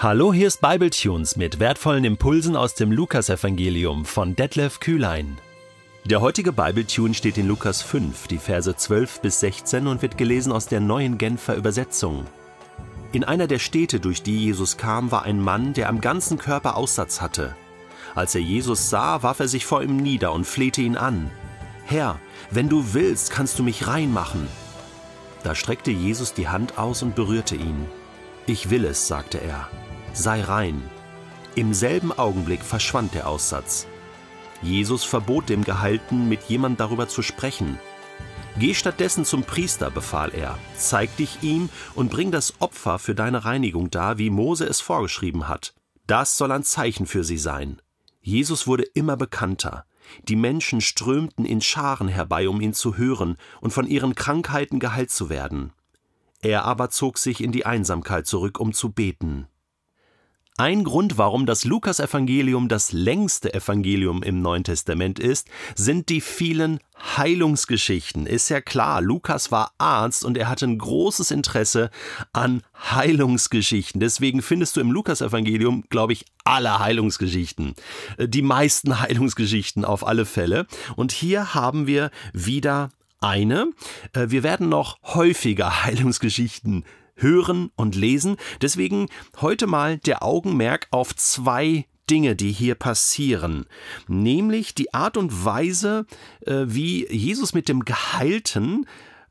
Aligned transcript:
Hallo, 0.00 0.32
hier 0.32 0.46
ist 0.46 0.60
Bibletunes 0.60 1.34
mit 1.34 1.58
wertvollen 1.58 2.04
Impulsen 2.04 2.54
aus 2.54 2.74
dem 2.74 2.92
Lukasevangelium 2.92 4.04
von 4.04 4.36
Detlef 4.36 4.78
Kühlein. 4.78 5.38
Der 6.04 6.20
heutige 6.20 6.52
Bibletune 6.52 7.14
steht 7.14 7.36
in 7.36 7.48
Lukas 7.48 7.82
5, 7.82 8.28
die 8.28 8.38
Verse 8.38 8.76
12 8.76 9.20
bis 9.22 9.40
16 9.40 9.88
und 9.88 10.00
wird 10.00 10.16
gelesen 10.16 10.52
aus 10.52 10.66
der 10.66 10.78
neuen 10.78 11.18
Genfer 11.18 11.56
Übersetzung. 11.56 12.26
In 13.10 13.24
einer 13.24 13.48
der 13.48 13.58
Städte, 13.58 13.98
durch 13.98 14.22
die 14.22 14.38
Jesus 14.38 14.76
kam, 14.76 15.10
war 15.10 15.24
ein 15.24 15.42
Mann, 15.42 15.72
der 15.72 15.88
am 15.88 16.00
ganzen 16.00 16.38
Körper 16.38 16.76
Aussatz 16.76 17.20
hatte. 17.20 17.56
Als 18.14 18.36
er 18.36 18.40
Jesus 18.40 18.90
sah, 18.90 19.24
warf 19.24 19.40
er 19.40 19.48
sich 19.48 19.66
vor 19.66 19.82
ihm 19.82 19.96
nieder 19.96 20.32
und 20.32 20.46
flehte 20.46 20.80
ihn 20.80 20.96
an. 20.96 21.28
Herr, 21.86 22.20
wenn 22.52 22.68
du 22.68 22.94
willst, 22.94 23.32
kannst 23.32 23.58
du 23.58 23.64
mich 23.64 23.88
reinmachen. 23.88 24.46
Da 25.42 25.56
streckte 25.56 25.90
Jesus 25.90 26.34
die 26.34 26.46
Hand 26.46 26.78
aus 26.78 27.02
und 27.02 27.16
berührte 27.16 27.56
ihn. 27.56 27.84
Ich 28.46 28.70
will 28.70 28.84
es, 28.84 29.08
sagte 29.08 29.38
er 29.38 29.68
sei 30.18 30.42
rein. 30.42 30.82
Im 31.54 31.74
selben 31.74 32.12
Augenblick 32.12 32.62
verschwand 32.62 33.14
der 33.14 33.28
Aussatz. 33.28 33.86
Jesus 34.62 35.04
verbot 35.04 35.48
dem 35.48 35.64
Gehalten, 35.64 36.28
mit 36.28 36.44
jemand 36.44 36.80
darüber 36.80 37.08
zu 37.08 37.22
sprechen. 37.22 37.78
Geh 38.58 38.74
stattdessen 38.74 39.24
zum 39.24 39.44
Priester, 39.44 39.90
befahl 39.90 40.34
er, 40.34 40.58
zeig 40.76 41.16
dich 41.16 41.42
ihm 41.42 41.68
und 41.94 42.10
bring 42.10 42.32
das 42.32 42.60
Opfer 42.60 42.98
für 42.98 43.14
deine 43.14 43.44
Reinigung 43.44 43.90
dar, 43.90 44.18
wie 44.18 44.30
Mose 44.30 44.66
es 44.66 44.80
vorgeschrieben 44.80 45.46
hat. 45.46 45.74
Das 46.08 46.36
soll 46.36 46.50
ein 46.50 46.64
Zeichen 46.64 47.06
für 47.06 47.22
sie 47.22 47.38
sein. 47.38 47.80
Jesus 48.20 48.66
wurde 48.66 48.82
immer 48.82 49.16
bekannter. 49.16 49.84
Die 50.24 50.36
Menschen 50.36 50.80
strömten 50.80 51.44
in 51.44 51.60
Scharen 51.60 52.08
herbei, 52.08 52.48
um 52.48 52.60
ihn 52.60 52.72
zu 52.72 52.96
hören 52.96 53.36
und 53.60 53.72
von 53.72 53.86
ihren 53.86 54.14
Krankheiten 54.14 54.80
geheilt 54.80 55.10
zu 55.10 55.28
werden. 55.28 55.72
Er 56.40 56.64
aber 56.64 56.90
zog 56.90 57.18
sich 57.18 57.42
in 57.42 57.52
die 57.52 57.66
Einsamkeit 57.66 58.26
zurück, 58.26 58.58
um 58.58 58.72
zu 58.72 58.90
beten. 58.90 59.46
Ein 60.60 60.82
Grund, 60.82 61.18
warum 61.18 61.46
das 61.46 61.62
Lukasevangelium 61.62 62.66
das 62.66 62.90
längste 62.90 63.54
Evangelium 63.54 64.24
im 64.24 64.42
Neuen 64.42 64.64
Testament 64.64 65.20
ist, 65.20 65.46
sind 65.76 66.08
die 66.08 66.20
vielen 66.20 66.80
Heilungsgeschichten. 67.16 68.26
Ist 68.26 68.48
ja 68.48 68.60
klar, 68.60 69.00
Lukas 69.00 69.52
war 69.52 69.70
Arzt 69.78 70.24
und 70.24 70.36
er 70.36 70.48
hatte 70.48 70.66
ein 70.66 70.76
großes 70.76 71.30
Interesse 71.30 71.90
an 72.32 72.62
Heilungsgeschichten. 72.90 74.00
Deswegen 74.00 74.42
findest 74.42 74.76
du 74.76 74.80
im 74.80 74.90
Lukasevangelium, 74.90 75.84
glaube 75.90 76.12
ich, 76.12 76.24
alle 76.42 76.80
Heilungsgeschichten. 76.80 77.74
Die 78.18 78.42
meisten 78.42 78.98
Heilungsgeschichten 79.00 79.84
auf 79.84 80.04
alle 80.04 80.26
Fälle. 80.26 80.66
Und 80.96 81.12
hier 81.12 81.54
haben 81.54 81.86
wir 81.86 82.10
wieder 82.32 82.90
eine. 83.20 83.70
Wir 84.12 84.42
werden 84.42 84.68
noch 84.68 84.98
häufiger 85.04 85.84
Heilungsgeschichten 85.84 86.84
hören 87.18 87.70
und 87.76 87.94
lesen. 87.94 88.36
Deswegen 88.60 89.08
heute 89.40 89.66
mal 89.66 89.98
der 89.98 90.22
Augenmerk 90.22 90.88
auf 90.90 91.14
zwei 91.14 91.86
Dinge, 92.08 92.36
die 92.36 92.52
hier 92.52 92.74
passieren, 92.74 93.66
nämlich 94.06 94.74
die 94.74 94.94
Art 94.94 95.16
und 95.16 95.44
Weise, 95.44 96.06
äh, 96.40 96.64
wie 96.66 97.06
Jesus 97.12 97.52
mit 97.52 97.68
dem 97.68 97.84
Geheilten 97.84 98.86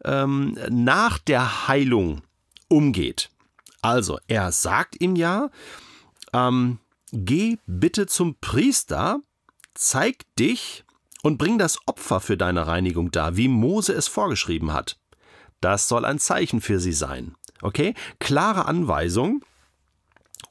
ähm, 0.06 0.58
nach 0.70 1.18
der 1.18 1.68
Heilung 1.68 2.22
umgeht. 2.70 3.30
Also, 3.82 4.20
er 4.28 4.52
sagt 4.52 5.02
ihm 5.02 5.16
ja, 5.16 5.50
ähm, 6.34 6.80
geh 7.12 7.58
bitte 7.66 8.08
zum 8.08 8.36
Priester, 8.40 9.22
zeig 9.74 10.26
dich 10.36 10.84
und 11.24 11.38
bring 11.38 11.58
das 11.58 11.80
Opfer 11.88 12.20
für 12.20 12.38
deine 12.38 12.68
Reinigung 12.68 13.12
dar, 13.12 13.38
wie 13.38 13.48
Mose 13.48 13.94
es 13.94 14.08
vorgeschrieben 14.08 14.74
hat. 14.74 15.00
Das 15.62 15.88
soll 15.88 16.06
ein 16.06 16.20
Zeichen 16.20 16.62
für 16.62 16.80
sie 16.80 16.94
sein. 16.94 17.36
Okay? 17.62 17.94
Klare 18.20 18.66
Anweisung. 18.66 19.44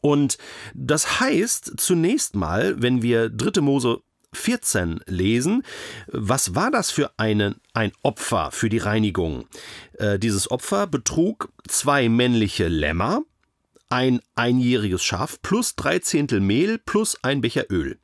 Und 0.00 0.38
das 0.74 1.20
heißt 1.20 1.74
zunächst 1.78 2.36
mal, 2.36 2.80
wenn 2.80 3.02
wir 3.02 3.28
3. 3.28 3.60
Mose 3.60 4.02
14 4.32 5.00
lesen, 5.06 5.62
was 6.08 6.54
war 6.54 6.70
das 6.70 6.90
für 6.90 7.12
eine, 7.16 7.56
ein 7.72 7.92
Opfer 8.02 8.50
für 8.52 8.68
die 8.68 8.78
Reinigung? 8.78 9.46
Äh, 9.94 10.18
dieses 10.18 10.50
Opfer 10.50 10.86
betrug 10.86 11.50
zwei 11.66 12.08
männliche 12.08 12.68
Lämmer, 12.68 13.22
ein 13.88 14.20
einjähriges 14.34 15.02
Schaf 15.02 15.40
plus 15.42 15.74
drei 15.74 15.98
Zehntel 16.00 16.40
Mehl 16.40 16.78
plus 16.78 17.16
ein 17.22 17.40
Becher 17.40 17.66
Öl. 17.70 17.98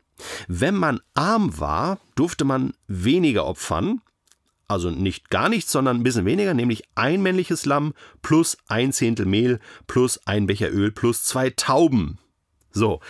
Wenn 0.48 0.74
man 0.74 1.00
arm 1.14 1.58
war, 1.58 1.98
durfte 2.14 2.44
man 2.44 2.74
weniger 2.86 3.46
opfern, 3.46 4.00
also 4.72 4.90
nicht 4.90 5.30
gar 5.30 5.48
nichts, 5.48 5.72
sondern 5.72 5.98
ein 5.98 6.02
bisschen 6.02 6.24
weniger, 6.24 6.54
nämlich 6.54 6.84
ein 6.94 7.22
männliches 7.22 7.66
Lamm 7.66 7.94
plus 8.22 8.56
ein 8.66 8.92
Zehntel 8.92 9.26
Mehl 9.26 9.60
plus 9.86 10.20
ein 10.26 10.46
Becher 10.46 10.70
Öl 10.70 10.90
plus 10.90 11.24
zwei 11.24 11.50
Tauben. 11.50 12.18
So, 12.70 13.00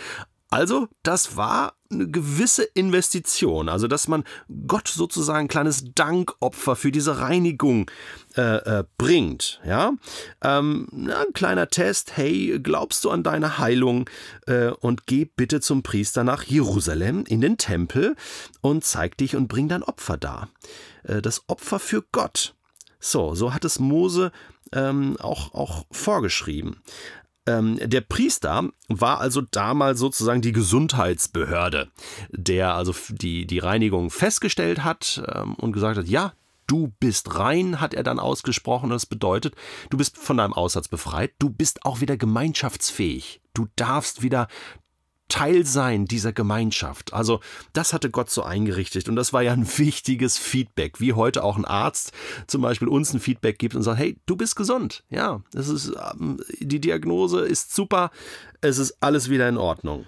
also 0.49 0.87
das 1.01 1.35
war 1.35 1.73
eine 1.93 2.09
gewisse 2.09 2.63
Investition, 2.63 3.69
also 3.69 3.87
dass 3.87 4.07
man 4.07 4.23
Gott 4.67 4.87
sozusagen 4.87 5.45
ein 5.45 5.47
kleines 5.47 5.93
Dankopfer 5.93 6.75
für 6.75 6.91
diese 6.91 7.19
Reinigung 7.19 7.89
äh, 8.35 8.79
äh, 8.79 8.83
bringt. 8.97 9.61
Ja, 9.65 9.93
ähm, 10.41 10.87
ein 10.91 11.33
kleiner 11.33 11.67
Test. 11.67 12.17
Hey, 12.17 12.59
glaubst 12.61 13.03
du 13.03 13.09
an 13.09 13.23
deine 13.23 13.57
Heilung? 13.57 14.09
Äh, 14.47 14.69
und 14.69 15.05
geh 15.07 15.25
bitte 15.25 15.61
zum 15.61 15.83
Priester 15.83 16.23
nach 16.23 16.43
Jerusalem 16.43 17.25
in 17.27 17.41
den 17.41 17.57
Tempel 17.57 18.15
und 18.61 18.83
zeig 18.83 19.17
dich 19.17 19.35
und 19.35 19.47
bring 19.47 19.67
dein 19.67 19.83
Opfer 19.83 20.17
da. 20.17 20.49
Äh, 21.03 21.21
das 21.21 21.43
Opfer 21.47 21.79
für 21.79 22.03
Gott. 22.11 22.55
So, 22.99 23.35
so 23.35 23.53
hat 23.53 23.65
es 23.65 23.79
Mose 23.79 24.31
ähm, 24.71 25.17
auch, 25.19 25.53
auch 25.53 25.85
vorgeschrieben. 25.91 26.81
Ähm, 27.45 27.77
der 27.81 28.01
Priester 28.01 28.69
war 28.87 29.19
also 29.19 29.41
damals 29.41 29.99
sozusagen 29.99 30.41
die 30.41 30.53
Gesundheitsbehörde, 30.53 31.91
der 32.29 32.73
also 32.73 32.93
die, 33.09 33.45
die 33.45 33.59
Reinigung 33.59 34.09
festgestellt 34.09 34.83
hat 34.83 35.23
ähm, 35.33 35.55
und 35.55 35.73
gesagt 35.73 35.97
hat, 35.97 36.07
ja, 36.07 36.33
du 36.67 36.93
bist 36.99 37.37
rein, 37.37 37.81
hat 37.81 37.93
er 37.93 38.03
dann 38.03 38.19
ausgesprochen. 38.19 38.89
Das 38.89 39.05
bedeutet, 39.05 39.55
du 39.89 39.97
bist 39.97 40.17
von 40.17 40.37
deinem 40.37 40.53
Aussatz 40.53 40.87
befreit, 40.87 41.33
du 41.39 41.49
bist 41.49 41.85
auch 41.85 42.01
wieder 42.01 42.17
gemeinschaftsfähig. 42.17 43.41
Du 43.53 43.67
darfst 43.75 44.21
wieder 44.21 44.47
Teil 45.33 45.65
sein 45.65 46.05
dieser 46.05 46.31
Gemeinschaft. 46.31 47.11
Also 47.11 47.39
das 47.73 47.91
hatte 47.91 48.11
Gott 48.11 48.29
so 48.29 48.43
eingerichtet 48.43 49.09
und 49.09 49.15
das 49.15 49.33
war 49.33 49.41
ja 49.41 49.51
ein 49.51 49.67
wichtiges 49.79 50.37
Feedback, 50.37 50.99
wie 50.99 51.13
heute 51.13 51.43
auch 51.43 51.57
ein 51.57 51.65
Arzt 51.65 52.11
zum 52.45 52.61
Beispiel 52.61 52.87
uns 52.87 53.15
ein 53.15 53.19
Feedback 53.19 53.57
gibt 53.57 53.73
und 53.73 53.81
sagt, 53.81 53.97
hey, 53.97 54.15
du 54.27 54.35
bist 54.35 54.55
gesund. 54.55 55.03
Ja, 55.09 55.41
das 55.51 55.69
ist, 55.69 55.91
ähm, 56.13 56.39
die 56.59 56.79
Diagnose 56.79 57.39
ist 57.39 57.73
super, 57.73 58.11
es 58.61 58.77
ist 58.77 58.97
alles 58.99 59.31
wieder 59.31 59.49
in 59.49 59.57
Ordnung. 59.57 60.05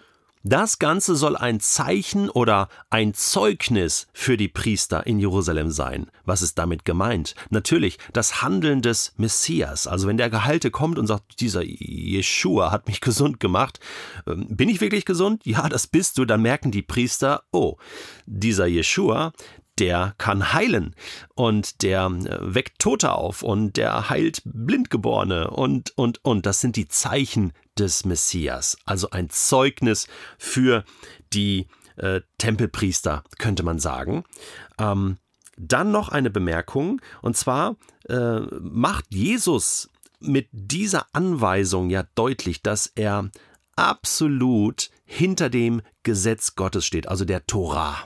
Das 0.48 0.78
Ganze 0.78 1.16
soll 1.16 1.36
ein 1.36 1.60
Zeichen 1.60 2.30
oder 2.30 2.70
ein 2.92 3.16
Zeugnis 3.16 4.06
für 4.14 4.38
die 4.38 4.48
Priester 4.48 5.08
in 5.08 5.18
Jerusalem 5.18 5.72
sein. 5.72 6.12
Was 6.24 6.44
ist 6.44 6.60
damit 6.60 6.86
gemeint? 6.86 7.34
Natürlich 7.50 7.98
das 8.14 8.44
Handeln 8.44 8.84
des 8.84 9.14
Messias. 9.18 9.88
Also 9.88 10.08
wenn 10.08 10.18
der 10.18 10.30
Gehalte 10.30 10.70
kommt 10.70 11.00
und 11.00 11.08
sagt, 11.08 11.40
dieser 11.40 11.64
Jeshua 11.64 12.70
hat 12.72 12.88
mich 12.88 13.02
gesund 13.02 13.40
gemacht, 13.40 13.80
ähm, 14.28 14.46
bin 14.48 14.70
ich 14.70 14.82
wirklich 14.82 15.06
gesund? 15.06 15.42
Ja, 15.48 15.68
das 15.68 15.88
bist 15.88 16.20
du. 16.20 16.26
Dann 16.26 16.44
merken 16.44 16.70
die 16.70 16.84
Priester, 16.84 17.42
oh, 17.52 17.78
dieser 18.28 18.68
Jeshua, 18.68 19.34
der 19.80 20.14
kann 20.18 20.54
heilen. 20.54 20.96
Und 21.34 21.82
der 21.84 22.06
äh, 22.06 22.38
weckt 22.42 22.80
Tote 22.80 23.12
auf. 23.14 23.44
Und 23.44 23.78
der 23.78 24.10
heilt 24.10 24.42
Blindgeborene. 24.46 25.50
Und, 25.52 25.98
und, 25.98 26.24
und. 26.24 26.46
Das 26.46 26.62
sind 26.62 26.76
die 26.76 26.88
Zeichen 26.88 27.54
des 27.78 28.06
Messias, 28.06 28.78
also 28.86 29.10
ein 29.10 29.30
Zeugnis 29.30 30.08
für 30.38 30.86
die 31.34 31.68
äh, 31.98 32.22
Tempelpriester, 32.38 33.24
könnte 33.38 33.64
man 33.64 33.80
sagen. 33.80 34.24
Ähm, 34.80 35.18
dann 35.58 35.92
noch 35.92 36.10
eine 36.10 36.30
Bemerkung, 36.30 37.02
und 37.22 37.38
zwar 37.38 37.78
äh, 38.10 38.40
macht 38.60 39.06
Jesus 39.10 39.90
mit 40.20 40.50
dieser 40.52 41.06
Anweisung 41.14 41.90
ja 41.90 42.04
deutlich, 42.16 42.62
dass 42.62 42.88
er 42.88 43.30
absolut 43.76 44.90
hinter 45.06 45.50
dem 45.50 45.82
Gesetz 46.04 46.56
Gottes 46.56 46.86
steht, 46.86 47.08
also 47.08 47.26
der 47.26 47.46
Torah 47.46 48.06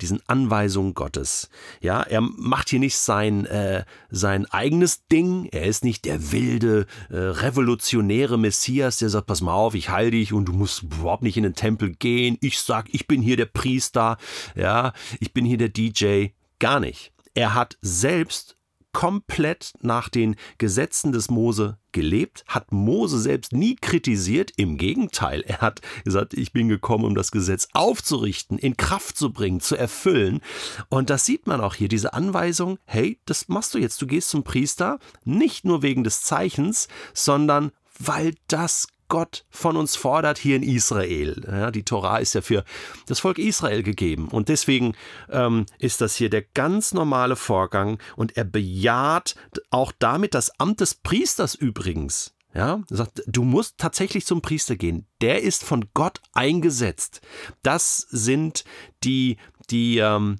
diesen 0.00 0.20
Anweisungen 0.26 0.94
Gottes. 0.94 1.48
Ja, 1.80 2.02
er 2.02 2.20
macht 2.20 2.70
hier 2.70 2.78
nicht 2.78 2.96
sein, 2.96 3.46
äh, 3.46 3.84
sein 4.10 4.46
eigenes 4.46 5.06
Ding. 5.06 5.48
Er 5.52 5.64
ist 5.64 5.84
nicht 5.84 6.04
der 6.04 6.32
wilde, 6.32 6.86
äh, 7.10 7.16
revolutionäre 7.16 8.38
Messias, 8.38 8.98
der 8.98 9.08
sagt, 9.08 9.26
pass 9.26 9.40
mal 9.40 9.54
auf, 9.54 9.74
ich 9.74 9.90
heil 9.90 10.10
dich 10.10 10.32
und 10.32 10.46
du 10.46 10.52
musst 10.52 10.82
überhaupt 10.82 11.22
nicht 11.22 11.36
in 11.36 11.42
den 11.42 11.54
Tempel 11.54 11.94
gehen. 11.94 12.38
Ich 12.40 12.60
sag, 12.60 12.92
ich 12.92 13.06
bin 13.06 13.22
hier 13.22 13.36
der 13.36 13.46
Priester. 13.46 14.18
Ja, 14.54 14.92
ich 15.20 15.32
bin 15.32 15.44
hier 15.44 15.58
der 15.58 15.68
DJ. 15.68 16.28
Gar 16.58 16.80
nicht. 16.80 17.12
Er 17.34 17.54
hat 17.54 17.78
selbst 17.80 18.57
komplett 18.92 19.72
nach 19.80 20.08
den 20.08 20.36
Gesetzen 20.58 21.12
des 21.12 21.30
Mose 21.30 21.78
gelebt, 21.92 22.44
hat 22.46 22.72
Mose 22.72 23.18
selbst 23.18 23.52
nie 23.52 23.76
kritisiert, 23.76 24.52
im 24.56 24.76
Gegenteil, 24.76 25.42
er 25.46 25.60
hat 25.60 25.80
gesagt, 26.04 26.34
ich 26.34 26.52
bin 26.52 26.68
gekommen, 26.68 27.04
um 27.04 27.14
das 27.14 27.30
Gesetz 27.30 27.68
aufzurichten, 27.72 28.58
in 28.58 28.76
Kraft 28.76 29.16
zu 29.16 29.32
bringen, 29.32 29.60
zu 29.60 29.76
erfüllen. 29.76 30.40
Und 30.88 31.10
das 31.10 31.24
sieht 31.24 31.46
man 31.46 31.60
auch 31.60 31.74
hier, 31.74 31.88
diese 31.88 32.12
Anweisung, 32.12 32.78
hey, 32.84 33.18
das 33.24 33.48
machst 33.48 33.74
du 33.74 33.78
jetzt, 33.78 34.00
du 34.02 34.06
gehst 34.06 34.30
zum 34.30 34.44
Priester, 34.44 34.98
nicht 35.24 35.64
nur 35.64 35.82
wegen 35.82 36.04
des 36.04 36.22
Zeichens, 36.22 36.88
sondern 37.14 37.72
weil 37.98 38.34
das 38.46 38.86
Gott 39.08 39.44
von 39.50 39.76
uns 39.76 39.96
fordert 39.96 40.38
hier 40.38 40.56
in 40.56 40.62
Israel. 40.62 41.42
Ja, 41.46 41.70
die 41.70 41.84
Torah 41.84 42.18
ist 42.18 42.34
ja 42.34 42.40
für 42.40 42.64
das 43.06 43.20
Volk 43.20 43.38
Israel 43.38 43.82
gegeben. 43.82 44.28
Und 44.28 44.48
deswegen 44.48 44.94
ähm, 45.30 45.66
ist 45.78 46.00
das 46.00 46.14
hier 46.16 46.30
der 46.30 46.42
ganz 46.42 46.94
normale 46.94 47.36
Vorgang 47.36 47.98
und 48.16 48.36
er 48.36 48.44
bejaht 48.44 49.34
auch 49.70 49.92
damit 49.98 50.34
das 50.34 50.50
Amt 50.60 50.80
des 50.80 50.94
Priesters 50.94 51.54
übrigens. 51.54 52.34
Ja, 52.54 52.82
sagt, 52.88 53.22
du 53.26 53.44
musst 53.44 53.76
tatsächlich 53.78 54.24
zum 54.24 54.40
Priester 54.40 54.76
gehen. 54.76 55.06
Der 55.20 55.42
ist 55.42 55.64
von 55.64 55.84
Gott 55.92 56.20
eingesetzt. 56.32 57.20
Das 57.62 57.98
sind 58.10 58.64
die, 59.04 59.36
die, 59.70 59.98
ähm, 59.98 60.36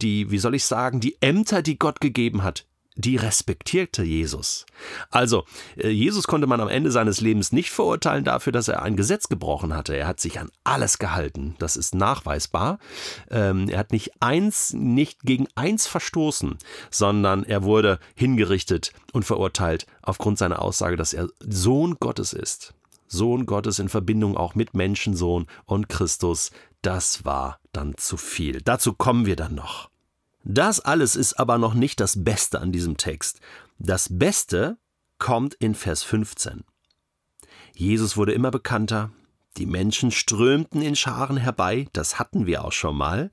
die, 0.00 0.30
wie 0.30 0.38
soll 0.38 0.54
ich 0.54 0.64
sagen, 0.64 1.00
die 1.00 1.16
Ämter, 1.20 1.62
die 1.62 1.78
Gott 1.78 2.00
gegeben 2.00 2.42
hat 2.42 2.66
die 2.96 3.16
respektierte 3.16 4.04
Jesus. 4.04 4.66
Also, 5.10 5.44
äh, 5.76 5.88
Jesus 5.88 6.26
konnte 6.26 6.46
man 6.46 6.60
am 6.60 6.68
Ende 6.68 6.90
seines 6.90 7.20
Lebens 7.20 7.52
nicht 7.52 7.70
verurteilen 7.70 8.24
dafür, 8.24 8.52
dass 8.52 8.68
er 8.68 8.82
ein 8.82 8.96
Gesetz 8.96 9.28
gebrochen 9.28 9.74
hatte. 9.74 9.96
Er 9.96 10.06
hat 10.06 10.20
sich 10.20 10.38
an 10.38 10.50
alles 10.62 10.98
gehalten. 10.98 11.56
Das 11.58 11.76
ist 11.76 11.94
nachweisbar. 11.94 12.78
Ähm, 13.30 13.68
er 13.68 13.78
hat 13.78 13.92
nicht 13.92 14.12
eins, 14.20 14.72
nicht 14.72 15.22
gegen 15.22 15.48
eins 15.56 15.86
verstoßen, 15.86 16.56
sondern 16.90 17.44
er 17.44 17.64
wurde 17.64 17.98
hingerichtet 18.14 18.92
und 19.12 19.24
verurteilt 19.24 19.86
aufgrund 20.02 20.38
seiner 20.38 20.62
Aussage, 20.62 20.96
dass 20.96 21.12
er 21.12 21.28
Sohn 21.40 21.96
Gottes 21.98 22.32
ist. 22.32 22.74
Sohn 23.08 23.46
Gottes 23.46 23.78
in 23.78 23.88
Verbindung 23.88 24.36
auch 24.36 24.54
mit 24.54 24.74
Menschensohn 24.74 25.46
und 25.66 25.88
Christus. 25.88 26.50
Das 26.82 27.24
war 27.24 27.58
dann 27.72 27.96
zu 27.96 28.16
viel. 28.16 28.60
Dazu 28.62 28.92
kommen 28.92 29.26
wir 29.26 29.36
dann 29.36 29.54
noch. 29.54 29.93
Das 30.44 30.78
alles 30.78 31.16
ist 31.16 31.40
aber 31.40 31.56
noch 31.56 31.72
nicht 31.72 32.00
das 32.00 32.22
Beste 32.22 32.60
an 32.60 32.70
diesem 32.70 32.98
Text. 32.98 33.40
Das 33.78 34.08
Beste 34.10 34.76
kommt 35.18 35.54
in 35.54 35.74
Vers 35.74 36.02
15. 36.02 36.64
Jesus 37.74 38.18
wurde 38.18 38.32
immer 38.32 38.50
bekannter, 38.50 39.10
die 39.56 39.64
Menschen 39.64 40.10
strömten 40.10 40.82
in 40.82 40.96
Scharen 40.96 41.38
herbei, 41.38 41.88
das 41.94 42.18
hatten 42.18 42.44
wir 42.44 42.64
auch 42.64 42.72
schon 42.72 42.96
mal. 42.96 43.30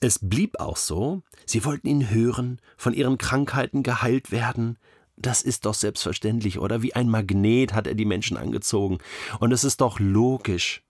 Es 0.00 0.18
blieb 0.18 0.58
auch 0.58 0.78
so, 0.78 1.22
sie 1.44 1.66
wollten 1.66 1.88
ihn 1.88 2.08
hören, 2.08 2.62
von 2.78 2.94
ihren 2.94 3.18
Krankheiten 3.18 3.82
geheilt 3.82 4.30
werden. 4.30 4.78
Das 5.16 5.42
ist 5.42 5.66
doch 5.66 5.74
selbstverständlich, 5.74 6.58
oder? 6.58 6.80
Wie 6.80 6.94
ein 6.94 7.10
Magnet 7.10 7.74
hat 7.74 7.86
er 7.86 7.94
die 7.94 8.06
Menschen 8.06 8.38
angezogen. 8.38 8.98
Und 9.38 9.52
es 9.52 9.64
ist 9.64 9.82
doch 9.82 10.00
logisch, 10.00 10.82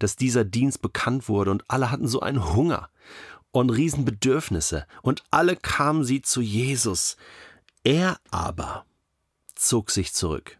dass 0.00 0.16
dieser 0.16 0.44
Dienst 0.44 0.82
bekannt 0.82 1.28
wurde 1.28 1.52
und 1.52 1.64
alle 1.68 1.92
hatten 1.92 2.08
so 2.08 2.18
einen 2.18 2.52
Hunger 2.52 2.90
und 3.52 3.70
Riesenbedürfnisse, 3.70 4.86
und 5.02 5.24
alle 5.30 5.56
kamen 5.56 6.04
sie 6.04 6.22
zu 6.22 6.40
Jesus. 6.40 7.16
Er 7.84 8.18
aber 8.30 8.84
zog 9.54 9.90
sich 9.90 10.12
zurück 10.12 10.58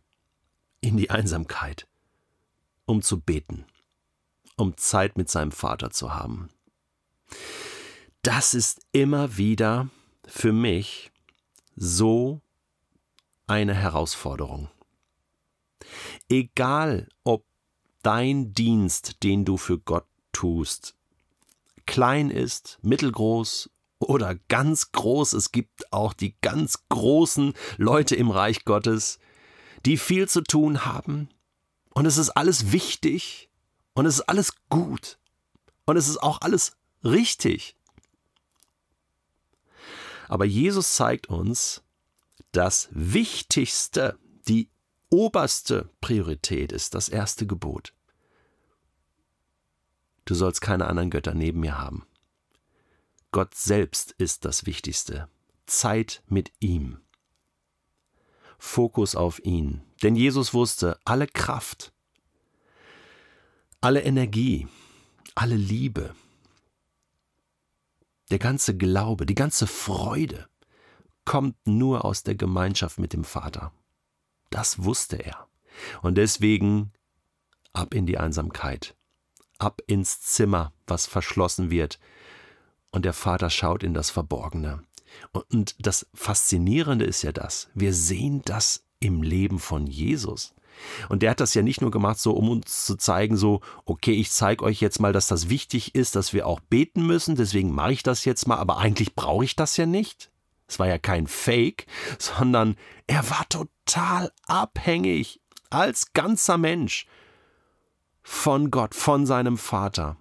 in 0.81 0.97
die 0.97 1.11
Einsamkeit, 1.11 1.87
um 2.87 3.03
zu 3.03 3.21
beten, 3.21 3.65
um 4.57 4.77
Zeit 4.77 5.17
mit 5.17 5.31
seinem 5.31 5.53
Vater 5.53 5.91
zu 5.91 6.15
haben. 6.15 6.51
Das 8.23 8.55
ist 8.55 8.87
immer 8.93 9.37
wieder 9.37 9.89
für 10.27 10.53
mich 10.53 11.11
so 11.77 12.41
eine 13.47 13.75
Herausforderung. 13.75 14.69
Egal, 16.29 17.09
ob 17.25 17.45
dein 18.03 18.53
Dienst, 18.53 19.23
den 19.23 19.45
du 19.45 19.57
für 19.57 19.79
Gott 19.79 20.07
tust, 20.33 20.95
klein 21.91 22.31
ist, 22.31 22.79
mittelgroß 22.83 23.69
oder 23.99 24.37
ganz 24.49 24.93
groß. 24.93 25.33
Es 25.33 25.51
gibt 25.51 25.93
auch 25.93 26.13
die 26.13 26.37
ganz 26.41 26.85
großen 26.89 27.53
Leute 27.79 28.15
im 28.15 28.31
Reich 28.31 28.65
Gottes, 28.65 29.19
die 29.85 29.97
viel 29.97 30.29
zu 30.29 30.43
tun 30.43 30.87
haben. 30.87 31.29
Und 31.93 32.07
es 32.07 32.17
ist 32.17 32.31
alles 32.31 32.71
wichtig 32.71 33.51
und 33.95 34.07
es 34.07 34.21
ist 34.21 34.29
alles 34.29 34.53
gut 34.69 35.19
und 35.85 35.97
es 35.97 36.07
ist 36.07 36.23
auch 36.23 36.41
alles 36.43 36.77
richtig. 37.03 37.77
Aber 40.29 40.45
Jesus 40.45 40.95
zeigt 40.95 41.27
uns, 41.29 41.83
das 42.53 42.89
Wichtigste, 42.93 44.17
die 44.47 44.71
oberste 45.11 45.91
Priorität 46.01 46.71
ist 46.71 46.95
das 46.95 47.09
erste 47.09 47.49
Gebot. 47.49 47.95
Du 50.25 50.35
sollst 50.35 50.61
keine 50.61 50.87
anderen 50.87 51.11
Götter 51.11 51.35
neben 51.35 51.61
mir 51.61 51.79
haben. 51.79 52.07
Gott 53.33 53.55
selbst 53.55 54.13
ist 54.13 54.45
das 54.45 54.67
Wichtigste. 54.67 55.29
Zeit 55.67 56.23
mit 56.27 56.53
ihm. 56.59 57.01
Fokus 58.59 59.15
auf 59.15 59.45
ihn. 59.45 59.83
Denn 60.03 60.17
Jesus 60.17 60.53
wusste, 60.53 60.99
alle 61.05 61.27
Kraft, 61.27 61.93
alle 63.81 64.03
Energie, 64.03 64.69
alle 65.35 65.57
Liebe, 65.57 66.15
der 68.31 68.39
ganze 68.39 68.77
Glaube, 68.77 69.27
die 69.27 69.35
ganze 69.35 69.67
Freude 69.67 70.49
kommt 71.25 71.57
nur 71.67 72.05
aus 72.05 72.23
der 72.23 72.35
Gemeinschaft 72.35 72.99
mit 72.99 73.13
dem 73.13 73.25
Vater. 73.25 73.73
Das 74.51 74.83
wusste 74.85 75.17
er. 75.17 75.49
Und 76.03 76.17
deswegen 76.17 76.93
ab 77.73 77.95
in 77.95 78.07
die 78.07 78.19
Einsamkeit 78.19 78.97
ab 79.61 79.83
ins 79.87 80.21
Zimmer, 80.21 80.73
was 80.87 81.07
verschlossen 81.07 81.71
wird. 81.71 81.99
Und 82.91 83.05
der 83.05 83.13
Vater 83.13 83.51
schaut 83.51 83.83
in 83.83 83.95
das 83.95 84.11
Verborgene. 84.11 84.83
Und 85.33 85.77
das 85.79 86.07
Faszinierende 86.15 87.05
ist 87.05 87.23
ja 87.23 87.33
das, 87.33 87.69
wir 87.75 87.93
sehen 87.93 88.43
das 88.45 88.85
im 89.01 89.23
Leben 89.23 89.59
von 89.59 89.87
Jesus. 89.87 90.55
Und 91.09 91.23
der 91.23 91.31
hat 91.31 91.41
das 91.41 91.55
ja 91.55 91.63
nicht 91.63 91.81
nur 91.81 91.91
gemacht, 91.91 92.19
so 92.19 92.33
um 92.33 92.49
uns 92.49 92.87
zu 92.87 92.97
zeigen, 92.97 93.37
so, 93.37 93.61
okay, 93.85 94.13
ich 94.13 94.31
zeige 94.31 94.65
euch 94.65 94.81
jetzt 94.81 95.01
mal, 95.01 95.13
dass 95.13 95.27
das 95.27 95.49
wichtig 95.49 95.95
ist, 95.95 96.17
dass 96.17 96.33
wir 96.33 96.47
auch 96.47 96.61
beten 96.61 97.07
müssen, 97.07 97.37
deswegen 97.37 97.73
mache 97.73 97.93
ich 97.93 98.03
das 98.03 98.25
jetzt 98.25 98.47
mal, 98.47 98.57
aber 98.57 98.79
eigentlich 98.79 99.15
brauche 99.15 99.45
ich 99.45 99.57
das 99.57 99.77
ja 99.77 99.87
nicht. 99.87 100.31
Es 100.69 100.79
war 100.79 100.87
ja 100.87 100.99
kein 100.99 101.27
Fake, 101.27 101.87
sondern 102.19 102.77
er 103.07 103.29
war 103.29 103.49
total 103.49 104.31
abhängig 104.47 105.41
als 105.69 106.13
ganzer 106.13 106.59
Mensch 106.59 107.07
von 108.41 108.71
Gott, 108.71 108.95
von 108.95 109.27
seinem 109.27 109.59
Vater. 109.59 110.17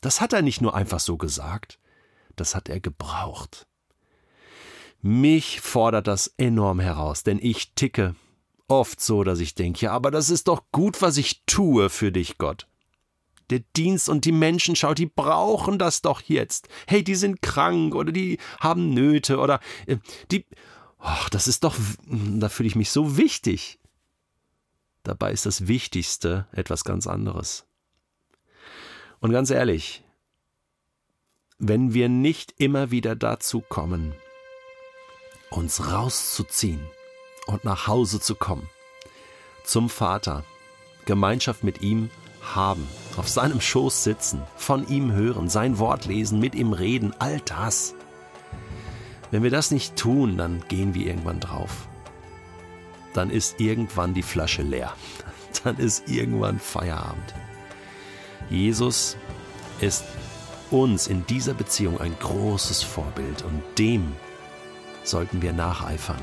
Das 0.00 0.20
hat 0.20 0.32
er 0.32 0.42
nicht 0.42 0.60
nur 0.60 0.76
einfach 0.76 1.00
so 1.00 1.16
gesagt, 1.16 1.80
das 2.36 2.54
hat 2.54 2.68
er 2.68 2.78
gebraucht. 2.78 3.66
Mich 5.00 5.60
fordert 5.60 6.06
das 6.06 6.32
enorm 6.36 6.78
heraus, 6.78 7.24
denn 7.24 7.40
ich 7.42 7.74
ticke 7.74 8.14
oft 8.68 9.00
so, 9.00 9.24
dass 9.24 9.40
ich 9.40 9.56
denke, 9.56 9.86
ja, 9.86 9.92
aber 9.92 10.12
das 10.12 10.30
ist 10.30 10.46
doch 10.46 10.62
gut, 10.70 11.02
was 11.02 11.16
ich 11.16 11.42
tue 11.44 11.90
für 11.90 12.12
dich, 12.12 12.38
Gott. 12.38 12.68
Der 13.50 13.64
Dienst 13.76 14.08
und 14.08 14.24
die 14.24 14.30
Menschen, 14.30 14.76
schau, 14.76 14.94
die 14.94 15.06
brauchen 15.06 15.80
das 15.80 16.00
doch 16.00 16.22
jetzt. 16.22 16.68
Hey, 16.86 17.02
die 17.02 17.16
sind 17.16 17.42
krank 17.42 17.96
oder 17.96 18.12
die 18.12 18.38
haben 18.60 18.94
Nöte 18.94 19.38
oder 19.38 19.58
äh, 19.86 19.96
die. 20.30 20.46
Ach, 21.00 21.28
das 21.28 21.48
ist 21.48 21.64
doch, 21.64 21.74
da 22.06 22.48
fühle 22.48 22.68
ich 22.68 22.76
mich 22.76 22.90
so 22.92 23.16
wichtig. 23.16 23.80
Dabei 25.02 25.32
ist 25.32 25.46
das 25.46 25.66
Wichtigste 25.66 26.46
etwas 26.52 26.84
ganz 26.84 27.06
anderes. 27.06 27.66
Und 29.20 29.32
ganz 29.32 29.50
ehrlich, 29.50 30.04
wenn 31.58 31.94
wir 31.94 32.08
nicht 32.08 32.54
immer 32.58 32.90
wieder 32.90 33.16
dazu 33.16 33.60
kommen, 33.60 34.14
uns 35.50 35.92
rauszuziehen 35.92 36.80
und 37.46 37.64
nach 37.64 37.86
Hause 37.86 38.20
zu 38.20 38.34
kommen, 38.34 38.68
zum 39.64 39.88
Vater, 39.88 40.44
Gemeinschaft 41.04 41.62
mit 41.62 41.82
ihm 41.82 42.10
haben, 42.40 42.86
auf 43.16 43.28
seinem 43.28 43.60
Schoß 43.60 44.04
sitzen, 44.04 44.42
von 44.56 44.88
ihm 44.88 45.12
hören, 45.12 45.48
sein 45.48 45.78
Wort 45.78 46.06
lesen, 46.06 46.40
mit 46.40 46.54
ihm 46.54 46.72
reden, 46.72 47.14
all 47.18 47.40
das. 47.40 47.94
Wenn 49.30 49.42
wir 49.42 49.50
das 49.50 49.70
nicht 49.70 49.96
tun, 49.96 50.36
dann 50.36 50.66
gehen 50.68 50.94
wir 50.94 51.06
irgendwann 51.06 51.40
drauf 51.40 51.88
dann 53.12 53.30
ist 53.30 53.60
irgendwann 53.60 54.14
die 54.14 54.22
Flasche 54.22 54.62
leer. 54.62 54.94
Dann 55.64 55.76
ist 55.76 56.08
irgendwann 56.08 56.58
Feierabend. 56.58 57.34
Jesus 58.48 59.16
ist 59.80 60.02
uns 60.70 61.06
in 61.06 61.26
dieser 61.26 61.54
Beziehung 61.54 62.00
ein 62.00 62.16
großes 62.18 62.82
Vorbild 62.82 63.42
und 63.42 63.62
dem 63.78 64.12
sollten 65.04 65.42
wir 65.42 65.52
nacheifern. 65.52 66.22